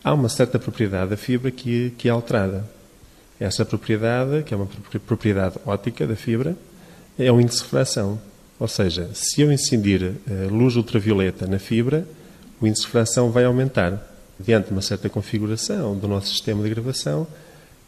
há 0.03 0.13
uma 0.13 0.29
certa 0.29 0.59
propriedade 0.59 1.11
da 1.11 1.17
fibra 1.17 1.51
que, 1.51 1.93
que 1.97 2.09
é 2.09 2.11
alterada. 2.11 2.65
Essa 3.39 3.65
propriedade, 3.65 4.43
que 4.43 4.53
é 4.53 4.57
uma 4.57 4.69
propriedade 5.07 5.57
óptica 5.65 6.07
da 6.07 6.15
fibra, 6.15 6.57
é 7.19 7.31
um 7.33 7.41
índice 7.41 7.59
de 7.59 7.65
refração. 7.65 8.21
Ou 8.61 8.69
seja, 8.69 9.09
se 9.15 9.41
eu 9.41 9.51
incidir 9.51 10.03
eh, 10.29 10.47
luz 10.51 10.77
ultravioleta 10.77 11.47
na 11.47 11.59
fibra, 11.59 12.07
o 12.61 12.67
índice 12.67 12.83
de 12.83 12.89
refração 12.89 13.31
vai 13.31 13.45
aumentar. 13.47 14.07
Diante 14.39 14.67
de 14.67 14.73
uma 14.73 14.83
certa 14.83 15.09
configuração 15.09 15.97
do 15.97 16.07
nosso 16.07 16.29
sistema 16.29 16.63
de 16.63 16.69
gravação, 16.69 17.27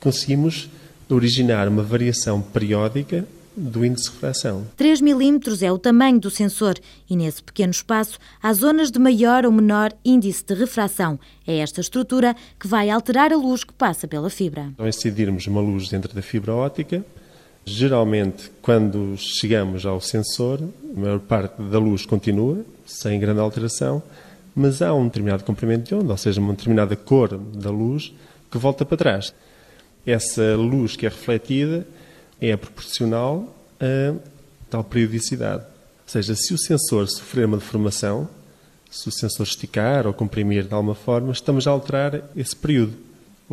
conseguimos 0.00 0.71
originar 1.11 1.69
uma 1.69 1.83
variação 1.83 2.41
periódica 2.41 3.26
do 3.55 3.85
índice 3.85 4.07
de 4.07 4.12
refração. 4.12 4.67
3 4.76 5.02
milímetros 5.02 5.62
é 5.62 5.71
o 5.71 5.79
tamanho 5.79 6.19
do 6.19 6.31
sensor 6.31 6.75
e 7.09 7.17
nesse 7.17 7.43
pequeno 7.43 7.71
espaço 7.71 8.19
há 8.43 8.50
zonas 8.52 8.91
de 8.91 8.99
maior 8.99 9.45
ou 9.45 9.52
menor 9.52 9.93
índice 10.02 10.43
de 10.43 10.55
refração. 10.55 11.21
É 11.47 11.59
esta 11.59 11.83
estrutura 11.83 12.35
que 12.59 12.67
vai 12.67 12.88
alterar 12.88 13.31
a 13.31 13.37
luz 13.37 13.62
que 13.62 13.75
passa 13.75 14.09
pela 14.09 14.31
fibra. 14.31 14.73
Ao 14.79 14.88
incidirmos 14.88 15.47
uma 15.47 15.61
luz 15.61 15.91
dentro 15.91 16.14
da 16.14 16.23
fibra 16.23 16.55
óptica, 16.55 17.05
geralmente 17.64 18.50
quando 18.61 19.14
chegamos 19.16 19.87
ao 19.87 20.00
sensor, 20.00 20.61
a 20.62 21.00
maior 21.00 21.21
parte 21.21 21.61
da 21.62 21.78
luz 21.78 22.04
continua, 22.04 22.64
sem 22.87 23.19
grande 23.19 23.40
alteração, 23.40 24.02
mas 24.54 24.83
há 24.83 24.92
um 24.92 25.07
determinado 25.07 25.45
comprimento 25.45 25.88
de 25.88 25.95
onda, 25.95 26.12
ou 26.12 26.16
seja, 26.16 26.40
uma 26.40 26.52
determinada 26.52 26.95
cor 26.95 27.38
da 27.38 27.71
luz 27.71 28.12
que 28.50 28.59
volta 28.59 28.85
para 28.85 28.97
trás. 28.97 29.33
Essa 30.07 30.57
luz 30.57 30.97
que 30.97 31.07
é 31.07 31.09
refletida 31.09 31.87
é 32.40 32.57
proporcional 32.57 33.57
a 33.81 34.14
tal 34.69 34.85
periodicidade. 34.85 35.62
Ou 35.62 36.09
seja, 36.09 36.35
se 36.35 36.52
o 36.52 36.59
sensor 36.59 37.09
sofrer 37.09 37.47
uma 37.47 37.57
deformação, 37.57 38.28
se 38.90 39.09
o 39.09 39.12
sensor 39.12 39.47
esticar 39.47 40.07
ou 40.07 40.12
comprimir 40.12 40.64
de 40.64 40.75
alguma 40.75 40.95
forma, 40.95 41.33
estamos 41.33 41.66
a 41.66 41.71
alterar 41.71 42.23
esse 42.37 42.54
período. 42.54 42.92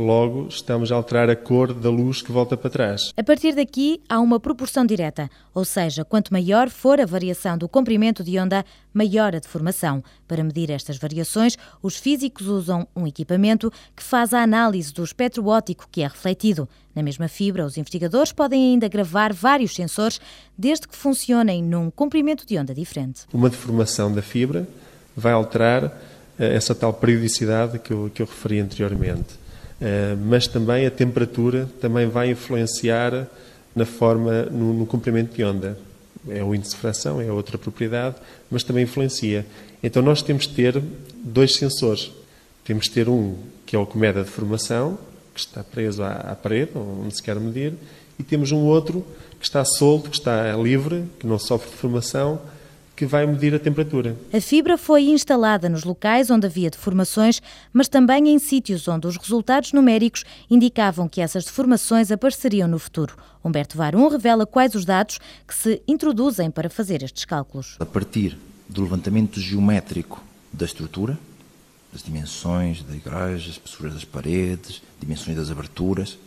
Logo, 0.01 0.47
estamos 0.47 0.93
a 0.93 0.95
alterar 0.95 1.29
a 1.29 1.35
cor 1.35 1.73
da 1.73 1.89
luz 1.89 2.21
que 2.21 2.31
volta 2.31 2.55
para 2.55 2.69
trás. 2.69 3.13
A 3.17 3.21
partir 3.21 3.53
daqui, 3.53 4.01
há 4.07 4.21
uma 4.21 4.39
proporção 4.39 4.85
direta, 4.85 5.29
ou 5.53 5.65
seja, 5.65 6.05
quanto 6.05 6.31
maior 6.31 6.69
for 6.69 7.01
a 7.01 7.05
variação 7.05 7.57
do 7.57 7.67
comprimento 7.67 8.23
de 8.23 8.39
onda, 8.39 8.63
maior 8.93 9.35
a 9.35 9.39
deformação. 9.39 10.01
Para 10.25 10.41
medir 10.41 10.69
estas 10.71 10.97
variações, 10.97 11.57
os 11.83 11.97
físicos 11.97 12.47
usam 12.47 12.87
um 12.95 13.05
equipamento 13.05 13.69
que 13.93 14.01
faz 14.01 14.33
a 14.33 14.41
análise 14.41 14.93
do 14.93 15.03
espectro 15.03 15.45
óptico 15.47 15.85
que 15.91 16.01
é 16.01 16.07
refletido. 16.07 16.69
Na 16.95 17.03
mesma 17.03 17.27
fibra, 17.27 17.65
os 17.65 17.77
investigadores 17.77 18.31
podem 18.31 18.71
ainda 18.71 18.87
gravar 18.87 19.33
vários 19.33 19.75
sensores, 19.75 20.21
desde 20.57 20.87
que 20.87 20.95
funcionem 20.95 21.61
num 21.61 21.91
comprimento 21.91 22.47
de 22.47 22.57
onda 22.57 22.73
diferente. 22.73 23.23
Uma 23.33 23.49
deformação 23.49 24.13
da 24.13 24.21
fibra 24.21 24.65
vai 25.13 25.33
alterar 25.33 25.91
eh, 26.39 26.55
essa 26.55 26.73
tal 26.73 26.93
periodicidade 26.93 27.79
que 27.79 27.91
eu, 27.91 28.09
que 28.15 28.21
eu 28.21 28.25
referi 28.25 28.61
anteriormente. 28.61 29.48
Eh, 29.81 30.15
mas 30.25 30.47
também 30.47 30.85
a 30.85 30.91
temperatura 30.91 31.69
também 31.79 32.07
vai 32.07 32.31
influenciar 32.31 33.27
na 33.75 33.85
forma, 33.85 34.43
no, 34.43 34.73
no 34.73 34.85
comprimento 34.85 35.35
de 35.35 35.43
onda. 35.43 35.77
É 36.27 36.43
o 36.43 36.53
índice 36.53 36.71
de 36.71 36.77
fração, 36.81 37.21
é 37.21 37.31
outra 37.31 37.57
propriedade, 37.57 38.15
mas 38.51 38.63
também 38.63 38.83
influencia. 38.83 39.45
Então 39.81 40.01
nós 40.01 40.21
temos 40.21 40.47
de 40.47 40.53
ter 40.53 40.81
dois 41.23 41.55
sensores. 41.55 42.11
Temos 42.65 42.85
de 42.85 42.91
ter 42.91 43.07
um 43.07 43.35
que 43.65 43.75
é 43.75 43.79
o 43.79 43.85
que 43.85 43.97
mede 43.97 44.19
a 44.19 44.23
deformação, 44.23 44.97
que 45.33 45.39
está 45.39 45.63
preso 45.63 46.03
à, 46.03 46.11
à 46.11 46.35
parede, 46.35 46.71
onde 46.75 47.15
se 47.15 47.23
quer 47.23 47.39
medir, 47.39 47.73
e 48.17 48.23
temos 48.23 48.51
um 48.51 48.65
outro 48.65 49.05
que 49.39 49.45
está 49.45 49.63
solto, 49.63 50.09
que 50.09 50.17
está 50.17 50.51
livre, 50.57 51.05
que 51.19 51.25
não 51.25 51.39
sofre 51.39 51.69
deformação, 51.69 52.41
que 52.99 53.05
vai 53.05 53.25
medir 53.25 53.55
a 53.55 53.59
temperatura. 53.59 54.17
A 54.33 54.41
fibra 54.41 54.77
foi 54.77 55.03
instalada 55.03 55.69
nos 55.69 55.85
locais 55.85 56.29
onde 56.29 56.45
havia 56.45 56.69
deformações, 56.69 57.41
mas 57.71 57.87
também 57.87 58.27
em 58.27 58.37
sítios 58.37 58.89
onde 58.89 59.07
os 59.07 59.15
resultados 59.15 59.71
numéricos 59.71 60.25
indicavam 60.51 61.07
que 61.07 61.21
essas 61.21 61.45
deformações 61.45 62.11
apareceriam 62.11 62.67
no 62.67 62.77
futuro. 62.77 63.15
Humberto 63.41 63.77
Varum 63.77 64.09
revela 64.09 64.45
quais 64.45 64.75
os 64.75 64.83
dados 64.83 65.17
que 65.47 65.55
se 65.55 65.81
introduzem 65.87 66.51
para 66.51 66.69
fazer 66.69 67.01
estes 67.01 67.23
cálculos. 67.23 67.77
A 67.79 67.85
partir 67.85 68.37
do 68.67 68.81
levantamento 68.81 69.39
geométrico 69.39 70.21
da 70.51 70.65
estrutura, 70.65 71.17
das 71.93 72.03
dimensões 72.03 72.83
da 72.83 72.93
igreja, 72.93 73.49
espessuras 73.49 73.93
das 73.93 74.03
paredes, 74.03 74.81
dimensões 74.99 75.37
das 75.37 75.49
aberturas 75.49 76.17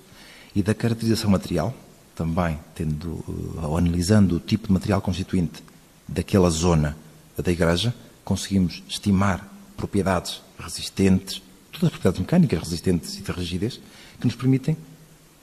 e 0.56 0.62
da 0.62 0.72
caracterização 0.72 1.28
material, 1.28 1.74
também 2.16 2.58
tendo, 2.74 3.22
eh, 3.28 3.66
ou 3.66 3.76
analisando 3.76 4.36
o 4.36 4.40
tipo 4.40 4.68
de 4.68 4.72
material 4.72 5.02
constituinte 5.02 5.62
daquela 6.06 6.50
zona 6.50 6.96
da 7.36 7.50
igreja, 7.50 7.94
conseguimos 8.24 8.82
estimar 8.88 9.48
propriedades 9.76 10.42
resistentes, 10.58 11.42
todas 11.72 11.84
as 11.84 11.90
propriedades 11.90 12.20
mecânicas 12.20 12.60
resistentes 12.60 13.18
e 13.18 13.22
de 13.22 13.32
rigidez, 13.32 13.80
que 14.20 14.26
nos 14.26 14.36
permitem 14.36 14.76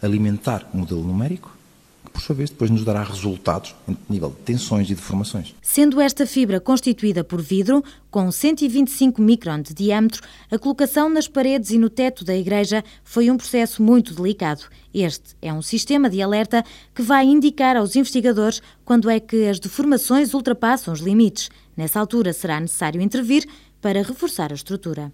alimentar 0.02 0.70
o 0.74 0.78
modelo 0.78 1.04
numérico 1.04 1.52
por 2.20 2.26
sua 2.26 2.36
vez, 2.36 2.50
depois 2.50 2.70
nos 2.70 2.84
dará 2.84 3.02
resultados 3.02 3.74
em 3.88 3.98
nível 4.10 4.30
de 4.30 4.36
tensões 4.38 4.90
e 4.90 4.96
deformações. 4.96 5.56
Sendo 5.62 6.02
esta 6.02 6.28
fibra 6.28 6.60
constituída 6.60 7.24
por 7.24 7.42
vidro, 7.42 7.82
com 8.12 8.30
125 8.30 9.22
micron 9.22 9.62
de 9.62 9.74
diâmetro, 9.74 10.22
a 10.52 10.60
colocação 10.60 11.10
nas 11.10 11.28
paredes 11.28 11.72
e 11.72 11.78
no 11.78 11.90
teto 11.90 12.26
da 12.26 12.36
igreja 12.36 12.84
foi 13.04 13.32
um 13.32 13.38
processo 13.38 13.82
muito 13.82 14.14
delicado. 14.14 14.66
Este 14.94 15.36
é 15.42 15.54
um 15.54 15.62
sistema 15.62 16.10
de 16.10 16.22
alerta 16.22 16.64
que 16.94 17.02
vai 17.02 17.26
indicar 17.26 17.78
aos 17.78 17.96
investigadores 17.96 18.62
quando 18.84 19.10
é 19.10 19.20
que 19.20 19.48
as 19.48 19.60
deformações 19.60 20.34
ultrapassam 20.34 20.94
os 20.94 21.00
limites. 21.00 21.50
Nessa 21.78 22.00
altura 22.00 22.34
será 22.34 22.60
necessário 22.60 23.02
intervir 23.02 23.48
para 23.82 24.04
reforçar 24.04 24.52
a 24.52 24.56
estrutura. 24.56 25.14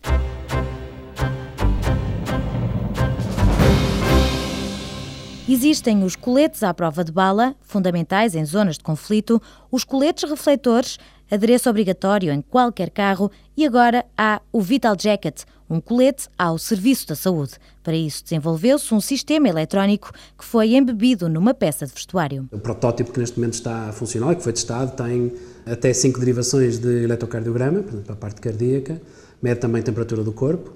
Existem 5.47 6.03
os 6.03 6.15
coletes 6.15 6.63
à 6.63 6.73
prova 6.73 7.03
de 7.03 7.11
bala, 7.11 7.55
fundamentais 7.61 8.33
em 8.33 8.43
zonas 8.43 8.79
de 8.79 8.83
conflito, 8.83 9.39
os 9.71 9.83
coletes 9.83 10.27
refletores, 10.27 10.97
adereço 11.29 11.69
obrigatório 11.69 12.33
em 12.33 12.41
qualquer 12.41 12.89
carro, 12.89 13.31
e 13.55 13.63
agora 13.63 14.03
há 14.17 14.41
o 14.51 14.59
Vital 14.59 14.95
Jacket, 14.99 15.43
um 15.69 15.79
colete 15.79 16.27
ao 16.35 16.57
serviço 16.57 17.07
da 17.07 17.15
saúde. 17.15 17.53
Para 17.83 17.95
isso 17.95 18.23
desenvolveu-se 18.23 18.91
um 18.91 18.99
sistema 18.99 19.47
eletrónico 19.47 20.11
que 20.35 20.43
foi 20.43 20.73
embebido 20.73 21.29
numa 21.29 21.53
peça 21.53 21.85
de 21.85 21.93
vestuário. 21.93 22.49
O 22.51 22.57
protótipo 22.57 23.11
que 23.11 23.19
neste 23.19 23.37
momento 23.37 23.53
está 23.53 23.89
a 23.89 23.91
funcionar 23.91 24.33
e 24.33 24.37
que 24.37 24.43
foi 24.43 24.53
testado 24.53 24.95
tem 24.95 25.31
até 25.63 25.93
cinco 25.93 26.19
derivações 26.19 26.79
de 26.79 27.03
eletrocardiograma, 27.03 27.83
para 27.83 28.13
a 28.13 28.17
parte 28.17 28.41
cardíaca, 28.41 28.99
mede 29.43 29.59
também 29.59 29.81
a 29.81 29.85
temperatura 29.85 30.23
do 30.23 30.31
corpo, 30.31 30.73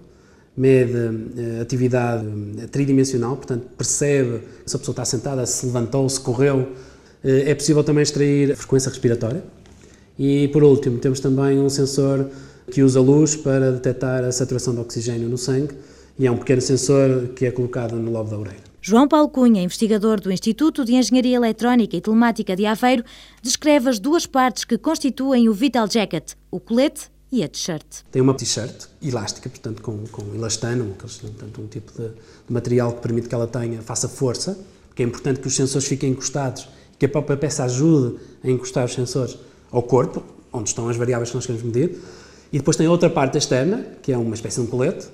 mede 0.59 0.93
uh, 0.93 1.61
atividade 1.61 2.27
eh, 2.57 2.67
tridimensional, 2.67 3.37
portanto 3.37 3.65
percebe 3.77 4.41
se 4.65 4.75
a 4.75 4.79
pessoa 4.79 4.91
está 4.91 5.05
sentada, 5.05 5.45
se 5.45 5.65
levantou, 5.65 6.07
se 6.09 6.19
correu. 6.19 6.57
Uh, 7.23 7.47
é 7.47 7.55
possível 7.55 7.81
também 7.81 8.03
extrair 8.03 8.51
a 8.51 8.55
frequência 8.57 8.89
respiratória. 8.89 9.41
E 10.17 10.49
por 10.49 10.61
último, 10.61 10.99
temos 10.99 11.21
também 11.21 11.57
um 11.57 11.69
sensor 11.69 12.29
que 12.69 12.83
usa 12.83 12.99
luz 12.99 13.37
para 13.37 13.71
detectar 13.71 14.21
a 14.25 14.33
saturação 14.33 14.73
de 14.75 14.81
oxigênio 14.81 15.29
no 15.29 15.37
sangue 15.37 15.73
e 16.19 16.27
é 16.27 16.31
um 16.31 16.37
pequeno 16.37 16.59
sensor 16.59 17.29
que 17.29 17.45
é 17.45 17.51
colocado 17.51 17.95
no 17.95 18.11
lobo 18.11 18.29
da 18.29 18.37
orelha. 18.37 18.69
João 18.81 19.07
Paulo 19.07 19.29
Cunha, 19.29 19.61
investigador 19.61 20.19
do 20.19 20.29
Instituto 20.29 20.83
de 20.83 20.93
Engenharia 20.93 21.37
Eletrónica 21.37 21.95
e 21.95 22.01
Telemática 22.01 22.53
de 22.53 22.65
Aveiro, 22.65 23.05
descreve 23.41 23.89
as 23.89 23.97
duas 23.97 24.25
partes 24.25 24.65
que 24.65 24.77
constituem 24.77 25.47
o 25.47 25.53
Vital 25.53 25.89
Jacket, 25.89 26.33
o 26.51 26.59
colete 26.59 27.09
e 27.31 27.43
a 27.43 27.47
t-shirt? 27.47 27.85
Tem 28.11 28.21
uma 28.21 28.33
t-shirt 28.33 28.87
elástica, 29.01 29.49
portanto 29.49 29.81
com, 29.81 30.03
com 30.07 30.33
elastano, 30.33 30.95
portanto, 30.97 31.61
um 31.61 31.67
tipo 31.67 31.91
de, 31.91 32.09
de, 32.09 32.53
material 32.53 32.93
que 32.93 33.01
permite 33.01 33.29
que 33.29 33.35
ela 33.35 33.47
tenha, 33.47 33.81
faça 33.81 34.09
força, 34.09 34.57
porque 34.87 35.03
é 35.03 35.05
importante 35.05 35.39
que 35.39 35.47
os 35.47 35.55
sensores 35.55 35.87
fiquem 35.87 36.11
encostados, 36.11 36.67
que 36.97 37.05
a 37.05 37.09
própria 37.09 37.37
peça 37.37 37.63
ajude 37.63 38.17
a 38.43 38.49
encostar 38.49 38.85
os 38.85 38.93
sensores 38.93 39.37
ao 39.71 39.83
corpo, 39.83 40.23
onde 40.51 40.69
estão 40.69 40.89
as 40.89 40.97
variáveis 40.97 41.29
que 41.29 41.35
nós 41.35 41.45
queremos 41.45 41.65
medir. 41.65 42.01
E 42.51 42.57
depois 42.57 42.75
tem 42.75 42.87
outra 42.87 43.09
parte 43.09 43.37
externa, 43.37 43.85
que 44.01 44.11
é 44.11 44.17
uma 44.17 44.33
espécie 44.33 44.59
de 44.59 44.67
um 44.67 44.69
colete, 44.69 45.07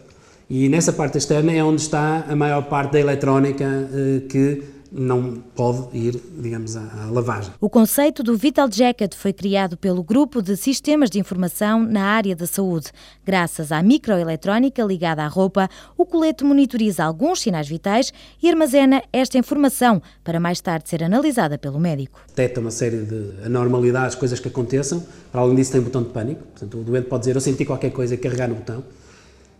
e 0.49 0.69
nessa 0.69 0.93
parte 0.93 1.17
externa 1.17 1.51
é 1.51 1.63
onde 1.63 1.81
está 1.81 2.25
a 2.27 2.35
maior 2.35 2.63
parte 2.63 2.93
da 2.93 2.99
eletrónica 2.99 3.65
eh, 3.65 4.21
que 4.29 4.63
não 4.97 5.43
pode 5.53 5.89
ir, 5.91 6.21
digamos, 6.39 6.77
à, 6.77 7.09
lavagem. 7.11 7.51
O 7.59 7.69
conceito 7.69 8.23
do 8.23 8.37
Vital 8.37 8.71
Jacket 8.71 9.13
foi 9.13 9.33
criado 9.33 9.75
pelo 9.75 10.01
Grupo 10.01 10.41
de 10.41 10.55
Sistemas 10.55 11.09
de 11.09 11.19
Informação 11.19 11.83
na 11.83 12.03
área 12.05 12.33
da 12.33 12.47
saúde. 12.47 12.91
Graças 13.25 13.73
à 13.73 13.83
microeletrónica 13.83 14.81
ligada 14.83 15.21
à 15.23 15.27
roupa, 15.27 15.69
o 15.97 16.05
colete 16.05 16.45
monitoriza 16.45 17.03
alguns 17.03 17.41
sinais 17.41 17.67
vitais 17.67 18.13
e 18.41 18.49
armazena 18.49 19.03
esta 19.11 19.37
informação 19.37 20.01
para 20.23 20.39
mais 20.39 20.61
tarde 20.61 20.89
ser 20.89 21.03
analisada 21.03 21.57
pelo 21.57 21.77
médico. 21.77 22.21
Detecta 22.29 22.61
uma 22.61 22.71
série 22.71 23.03
de 23.03 23.45
anormalidades, 23.45 24.15
coisas 24.15 24.39
que 24.39 24.47
aconteçam. 24.47 25.03
Para 25.29 25.41
além 25.41 25.55
disso, 25.55 25.73
tem 25.73 25.81
um 25.81 25.83
botão 25.83 26.03
de 26.03 26.09
pânico. 26.09 26.41
Portanto, 26.51 26.79
o 26.79 26.83
doente 26.83 27.07
pode 27.09 27.21
dizer: 27.21 27.35
Eu 27.35 27.41
senti 27.41 27.65
qualquer 27.65 27.91
coisa 27.91 28.13
e 28.13 28.17
carregar 28.17 28.47
no 28.47 28.55
botão. 28.55 28.81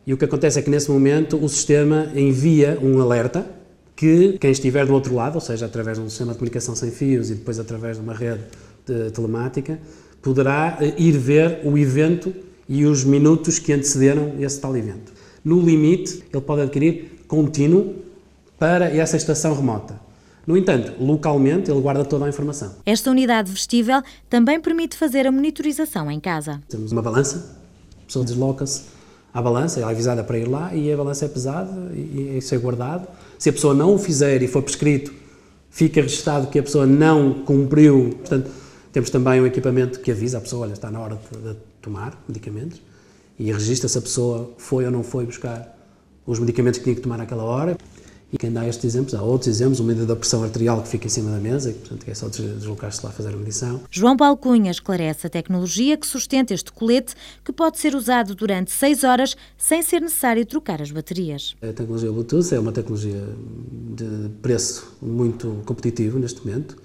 E 0.08 0.14
o 0.14 0.18
que 0.18 0.24
acontece 0.24 0.60
é 0.60 0.62
que 0.62 0.70
nesse 0.70 0.90
momento 0.90 1.36
o 1.44 1.50
sistema 1.50 2.10
envia 2.16 2.80
um 2.82 3.02
alerta 3.02 3.46
que 3.96 4.38
quem 4.40 4.52
estiver 4.52 4.86
do 4.86 4.94
outro 4.94 5.16
lado, 5.16 5.36
ou 5.36 5.42
seja, 5.42 5.66
através 5.66 5.98
de 5.98 6.04
um 6.04 6.10
sistema 6.10 6.34
de 6.34 6.40
comunicação 6.40 6.76
sem 6.76 6.92
fios 6.92 7.30
e 7.30 7.36
depois 7.36 7.60
através 7.60 7.98
de 7.98 8.04
uma 8.04 8.14
rede 8.14 8.44
de 8.86 9.10
telemática, 9.12 9.80
poderá 10.22 10.78
eh, 10.82 10.94
ir 10.98 11.18
ver 11.18 11.62
o 11.64 11.78
evento 11.78 12.34
e 12.68 12.86
os 12.86 13.04
minutos 13.04 13.60
que 13.60 13.72
antecederam 13.72 14.34
esse 14.40 14.60
tal 14.60 14.76
evento. 14.76 15.14
No 15.44 15.62
limite, 15.62 16.24
ele 16.34 16.42
pode 16.42 16.64
adquirir 16.64 17.24
contínuo 17.28 17.96
para 18.58 18.90
essa 18.90 19.16
estação 19.16 19.54
remota. 19.56 20.00
No 20.46 20.56
entanto, 20.56 20.94
localmente, 21.00 21.72
ele 21.72 21.82
guarda 21.82 22.06
toda 22.06 22.26
a 22.26 22.30
informação. 22.30 22.76
Esta 22.86 23.10
unidade 23.10 23.52
vestível 23.52 24.02
também 24.30 24.60
permite 24.60 24.96
fazer 24.96 25.26
a 25.26 25.32
monitorização 25.32 26.10
em 26.12 26.20
casa. 26.20 26.62
Temos 26.70 26.92
uma 26.92 27.02
balança, 27.02 27.58
a 28.04 28.06
pessoa 28.06 28.24
desloca-se 28.24 28.84
à 29.34 29.42
balança, 29.42 29.80
é 29.80 29.84
avisada 29.84 30.24
para 30.24 30.38
ir 30.38 30.48
lá 30.48 30.74
e 30.74 30.92
a 30.92 30.98
balança 30.98 31.26
é 31.26 31.28
pesada 31.28 31.92
e 31.94 32.38
isso 32.38 32.54
é 32.54 32.58
guardado. 32.58 33.08
Se 33.38 33.50
a 33.50 33.54
pessoa 33.54 33.74
não 33.74 33.96
o 33.96 33.98
fizer 33.98 34.42
e 34.42 34.48
for 34.48 34.62
prescrito 34.62 35.14
fica 35.70 36.02
registado 36.02 36.48
que 36.48 36.58
a 36.58 36.64
pessoa 36.64 36.86
não 36.86 37.44
cumpriu. 37.44 38.16
Portanto, 38.20 38.50
temos 38.94 39.10
também 39.10 39.42
um 39.42 39.46
equipamento 39.46 40.00
que 40.00 40.10
avisa 40.10 40.38
a 40.38 40.42
pessoa, 40.42 40.64
olha, 40.64 40.74
está 40.74 40.90
na 40.90 41.02
hora 41.02 41.20
de, 41.32 41.54
de 41.54 41.60
tomar 41.82 42.24
medicamentos 42.28 42.82
e 43.38 43.52
registra 43.52 43.90
se 43.90 43.98
a 43.98 44.02
pessoa 44.02 44.54
foi 44.58 44.86
ou 44.86 44.92
não 44.92 45.04
foi 45.04 45.26
buscar 45.26 45.78
os 46.26 46.40
medicamentos 46.40 46.78
que 46.80 46.86
tinha 46.86 46.96
que 46.96 47.02
tomar 47.02 47.18
naquela 47.18 47.44
hora. 47.44 47.78
E 48.36 48.38
quem 48.38 48.52
dá 48.52 48.68
estes 48.68 48.84
exemplos, 48.84 49.16
há 49.16 49.22
outros 49.22 49.48
exemplos, 49.48 49.80
o 49.80 49.84
medidor 49.86 50.08
da 50.08 50.16
pressão 50.18 50.44
arterial 50.44 50.82
que 50.82 50.90
fica 50.90 51.08
em 51.08 51.10
cima 51.10 51.32
da 51.32 51.38
mesa, 51.38 51.72
que, 51.72 51.80
portanto, 51.80 52.04
é 52.06 52.14
só 52.14 52.28
deslocar-se 52.28 53.06
lá 53.06 53.10
fazer 53.10 53.30
a 53.30 53.38
medição. 53.38 53.80
João 53.90 54.18
Paulo 54.18 54.36
Cunha 54.36 54.70
esclarece 54.70 55.26
a 55.26 55.30
tecnologia 55.30 55.96
que 55.96 56.06
sustenta 56.06 56.54
este 56.54 56.70
colete, 56.70 57.16
que 57.46 57.54
pode 57.54 57.80
ser 57.80 57.96
usado 57.96 58.36
durante 58.36 58.72
6 58.72 59.06
horas 59.06 59.38
sem 59.58 59.82
ser 59.82 60.02
necessário 60.02 60.46
trocar 60.46 60.82
as 60.82 60.92
baterias. 60.92 61.56
A 61.62 61.68
tecnologia 61.68 62.12
Bluetooth 62.12 62.54
é 62.54 62.60
uma 62.60 62.74
tecnologia 62.74 63.24
de 63.96 64.30
preço 64.42 64.98
muito 65.02 65.62
competitivo 65.66 66.20
neste 66.20 66.46
momento 66.46 66.76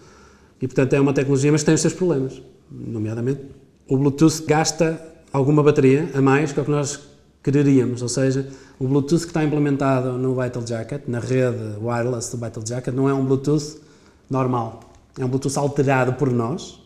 e, 0.63 0.69
portanto, 0.69 0.93
é 0.93 1.01
uma 1.01 1.13
tecnologia, 1.13 1.51
mas 1.51 1.65
tem 1.65 1.75
os 1.75 1.81
seus 1.81 1.95
problemas. 1.95 2.41
Nomeadamente, 2.71 3.41
o 3.89 3.99
Bluetooth 3.99 4.45
gasta 4.47 5.05
alguma 5.33 5.65
bateria 5.65 6.09
a 6.15 6.23
mais 6.23 6.53
que 6.53 6.61
o 6.61 6.65
que 6.65 6.71
nós 6.71 7.10
quereríamos, 7.43 8.03
ou 8.03 8.09
seja, 8.09 8.49
o 8.79 8.87
Bluetooth 8.87 9.21
que 9.21 9.27
está 9.29 9.45
implementado 9.45 10.13
no 10.13 10.41
Vital 10.41 10.67
Jacket, 10.67 11.03
na 11.07 11.21
rede 11.21 11.77
wireless 11.81 12.35
do 12.35 12.45
Vital 12.45 12.63
Jacket, 12.67 12.95
não 12.95 13.09
é 13.09 13.15
um 13.15 13.25
Bluetooth 13.25 13.81
normal, 14.29 14.81
é 15.19 15.25
um 15.25 15.29
Bluetooth 15.29 15.59
alterado 15.59 16.15
por 16.15 16.31
nós, 16.31 16.80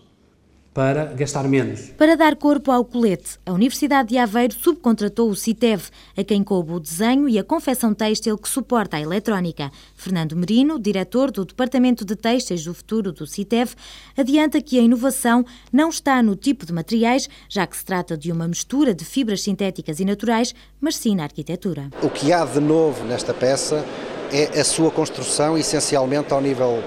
para 0.74 1.04
gastar 1.04 1.44
menos. 1.48 1.90
Para 1.96 2.16
dar 2.16 2.34
corpo 2.34 2.72
ao 2.72 2.84
colete, 2.84 3.38
a 3.46 3.52
Universidade 3.52 4.08
de 4.08 4.18
Aveiro 4.18 4.52
subcontratou 4.52 5.30
o 5.30 5.36
CITEV, 5.36 5.84
a 6.16 6.24
quem 6.24 6.42
coube 6.42 6.72
o 6.72 6.80
desenho 6.80 7.28
e 7.28 7.38
a 7.38 7.44
confecção 7.44 7.94
têxtil 7.94 8.36
que 8.36 8.48
suporta 8.48 8.96
a 8.96 9.00
eletrónica. 9.00 9.70
Fernando 9.94 10.34
Merino, 10.36 10.76
diretor 10.76 11.30
do 11.30 11.44
Departamento 11.44 12.04
de 12.04 12.16
Têxteis 12.16 12.64
do 12.64 12.74
Futuro 12.74 13.12
do 13.12 13.24
CITEV, 13.24 13.72
adianta 14.18 14.60
que 14.60 14.76
a 14.76 14.82
inovação 14.82 15.46
não 15.72 15.88
está 15.88 16.20
no 16.20 16.34
tipo 16.34 16.66
de 16.66 16.72
materiais, 16.72 17.28
já 17.48 17.64
que 17.68 17.76
se 17.76 17.84
trata 17.84 18.18
de 18.18 18.32
uma 18.32 18.48
mistura 18.48 18.92
de 18.92 19.04
fibras 19.04 19.42
sintéticas 19.42 20.00
e 20.00 20.04
naturais, 20.04 20.52
mas 20.80 20.96
sim 20.96 21.14
na 21.14 21.22
arquitetura. 21.22 21.88
O 22.02 22.10
que 22.10 22.32
há 22.32 22.44
de 22.44 22.58
novo 22.58 23.04
nesta 23.04 23.32
peça 23.32 23.84
é 24.32 24.58
a 24.58 24.64
sua 24.64 24.90
construção, 24.90 25.56
essencialmente 25.56 26.32
ao 26.32 26.40
nível 26.40 26.82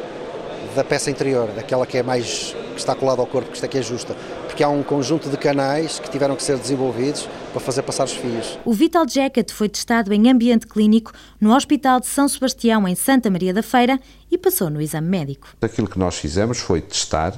da 0.78 0.84
peça 0.84 1.10
interior, 1.10 1.48
daquela 1.56 1.88
que 1.88 1.98
é 1.98 2.04
mais 2.04 2.56
que 2.74 2.80
está 2.80 2.94
colada 2.94 3.20
ao 3.20 3.26
corpo, 3.26 3.50
que 3.50 3.56
isto 3.56 3.66
aqui 3.66 3.80
é 3.80 3.82
justa, 3.82 4.16
porque 4.46 4.64
há 4.64 4.70
um 4.70 4.84
conjunto 4.84 5.28
de 5.28 5.36
canais 5.36 5.98
que 5.98 6.08
tiveram 6.08 6.36
que 6.36 6.44
ser 6.44 6.56
desenvolvidos 6.56 7.28
para 7.52 7.60
fazer 7.60 7.82
passar 7.82 8.04
os 8.04 8.14
fios. 8.14 8.60
O 8.64 8.72
Vital 8.72 9.04
Jacket 9.10 9.52
foi 9.52 9.68
testado 9.68 10.14
em 10.14 10.30
ambiente 10.30 10.68
clínico 10.68 11.12
no 11.42 11.56
Hospital 11.56 12.00
de 12.00 12.06
São 12.06 12.30
Sebastião, 12.30 12.88
em 12.88 12.94
Santa 12.94 13.28
Maria 13.32 13.52
da 13.56 13.64
Feira, 13.64 14.00
e 14.30 14.38
passou 14.38 14.70
no 14.70 14.80
exame 14.80 15.08
médico. 15.08 15.48
Aquilo 15.60 15.90
que 15.90 15.98
nós 15.98 16.20
fizemos 16.20 16.60
foi 16.60 16.80
testar 16.80 17.34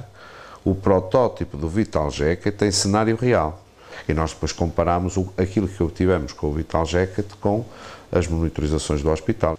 o 0.62 0.74
protótipo 0.74 1.56
do 1.56 1.66
Vital 1.66 2.10
Jacket 2.10 2.60
em 2.60 2.70
cenário 2.70 3.16
real. 3.16 3.64
E 4.06 4.12
nós 4.12 4.34
depois 4.34 4.52
comparámos 4.52 5.14
aquilo 5.38 5.66
que 5.66 5.82
obtivemos 5.82 6.34
com 6.34 6.48
o 6.48 6.52
Vital 6.52 6.84
Jacket 6.84 7.26
com 7.40 7.64
as 8.12 8.26
monitorizações 8.26 9.00
do 9.00 9.10
hospital 9.10 9.56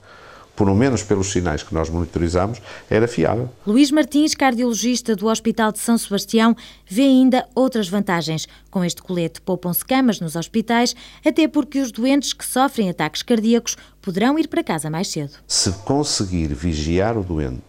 pelo 0.55 0.75
menos 0.75 1.01
pelos 1.03 1.31
sinais 1.31 1.63
que 1.63 1.74
nós 1.74 1.89
monitorizamos, 1.89 2.62
era 2.89 3.08
fiável. 3.08 3.50
Luís 3.65 3.91
Martins, 3.91 4.36
cardiologista 4.36 5.15
do 5.15 5.27
Hospital 5.27 5.72
de 5.72 5.79
São 5.79 5.98
Sebastião, 5.98 6.55
vê 6.88 7.03
ainda 7.03 7.48
outras 7.55 7.88
vantagens. 7.88 8.48
Com 8.70 8.84
este 8.84 9.01
colete 9.01 9.41
poupam-se 9.41 9.84
camas 9.84 10.20
nos 10.20 10.36
hospitais, 10.36 10.96
até 11.25 11.48
porque 11.48 11.79
os 11.79 11.91
doentes 11.91 12.34
que 12.34 12.46
sofrem 12.46 12.89
ataques 12.89 13.22
cardíacos 13.22 13.75
poderão 14.01 14.38
ir 14.38 14.48
para 14.48 14.63
casa 14.63 14.89
mais 14.89 15.08
cedo. 15.08 15.34
Se 15.48 15.72
conseguir 15.72 16.53
vigiar 16.53 17.17
o 17.17 17.24
doente 17.24 17.62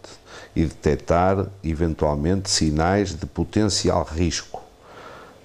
e 0.55 0.63
detectar 0.65 1.47
eventualmente 1.63 2.49
sinais 2.49 3.15
de 3.15 3.25
potencial 3.25 4.03
risco, 4.03 4.61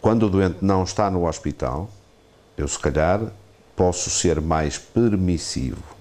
quando 0.01 0.25
o 0.25 0.31
doente 0.31 0.59
não 0.61 0.85
está 0.85 1.11
no 1.11 1.27
hospital, 1.27 1.91
eu 2.57 2.69
se 2.69 2.79
calhar 2.79 3.21
posso 3.75 4.11
ser 4.11 4.41
mais 4.41 4.77
permissivo 4.77 5.98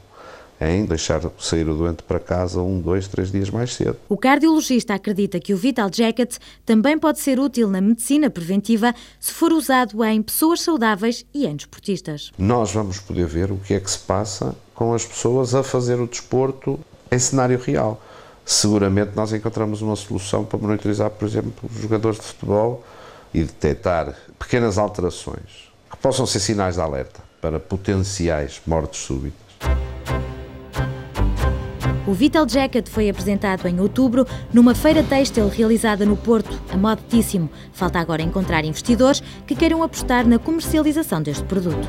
em 0.60 0.86
deixar 0.86 1.22
sair 1.40 1.68
o 1.68 1.76
doente 1.76 2.04
para 2.04 2.20
casa 2.20 2.62
um, 2.62 2.80
dois, 2.80 3.08
três 3.08 3.32
dias 3.32 3.50
mais 3.50 3.74
cedo. 3.74 3.98
O 4.10 4.18
cardiologista 4.18 4.96
acredita 4.96 5.40
que 5.40 5.54
o 5.54 5.58
Vital 5.58 5.90
Jacket 5.94 6.38
também 6.66 6.98
pode 6.98 7.20
ser 7.20 7.40
útil 7.40 7.70
na 7.70 7.80
medicina 7.80 8.30
preventiva 8.30 8.94
se 9.20 9.32
for 9.32 9.54
usado 9.54 10.04
em 10.04 10.22
pessoas 10.22 10.62
saudáveis 10.62 11.26
e 11.34 11.46
em 11.46 11.56
desportistas. 11.56 12.32
Nós 12.38 12.72
vamos 12.72 13.00
poder 13.00 13.28
ver 13.28 13.52
o 13.52 13.58
que 13.58 13.74
é 13.74 13.80
que 13.80 13.90
se 13.90 14.00
passa 14.00 14.56
com 14.74 14.94
as 14.94 15.06
pessoas 15.06 15.54
a 15.54 15.64
fazer 15.64 16.00
o 16.00 16.08
desporto 16.08 16.80
em 17.12 17.20
cenário 17.20 17.60
real. 17.60 18.02
Seguramente 18.46 19.12
nós 19.16 19.34
encontramos 19.34 19.82
uma 19.82 19.96
solução 19.96 20.46
para 20.46 20.58
monitorizar, 20.58 21.10
por 21.10 21.28
exemplo, 21.28 21.54
os 21.64 21.82
jogadores 21.82 22.20
de 22.20 22.26
futebol 22.26 22.84
e 23.34 23.44
detectar 23.44 24.16
pequenas 24.40 24.78
alterações 24.78 25.72
que 25.90 25.98
possam 25.98 26.26
ser 26.26 26.40
sinais 26.40 26.76
de 26.76 26.82
alerta 26.82 27.22
para 27.42 27.60
potenciais 27.60 28.62
mortes 28.66 29.02
súbitas. 29.02 29.47
O 32.08 32.14
Vital 32.14 32.48
Jacket 32.48 32.88
foi 32.88 33.10
apresentado 33.10 33.68
em 33.68 33.82
outubro 33.82 34.26
numa 34.54 34.74
feira 34.74 35.04
têxtil 35.04 35.50
realizada 35.50 36.06
no 36.06 36.16
Porto, 36.16 36.58
a 36.72 36.78
Modetíssimo. 36.78 37.50
Falta 37.74 38.00
agora 38.00 38.22
encontrar 38.22 38.64
investidores 38.64 39.22
que 39.46 39.54
queiram 39.54 39.84
apostar 39.84 40.26
na 40.26 40.40
comercialização 40.40 41.22
deste 41.22 41.44
produto. 41.44 41.86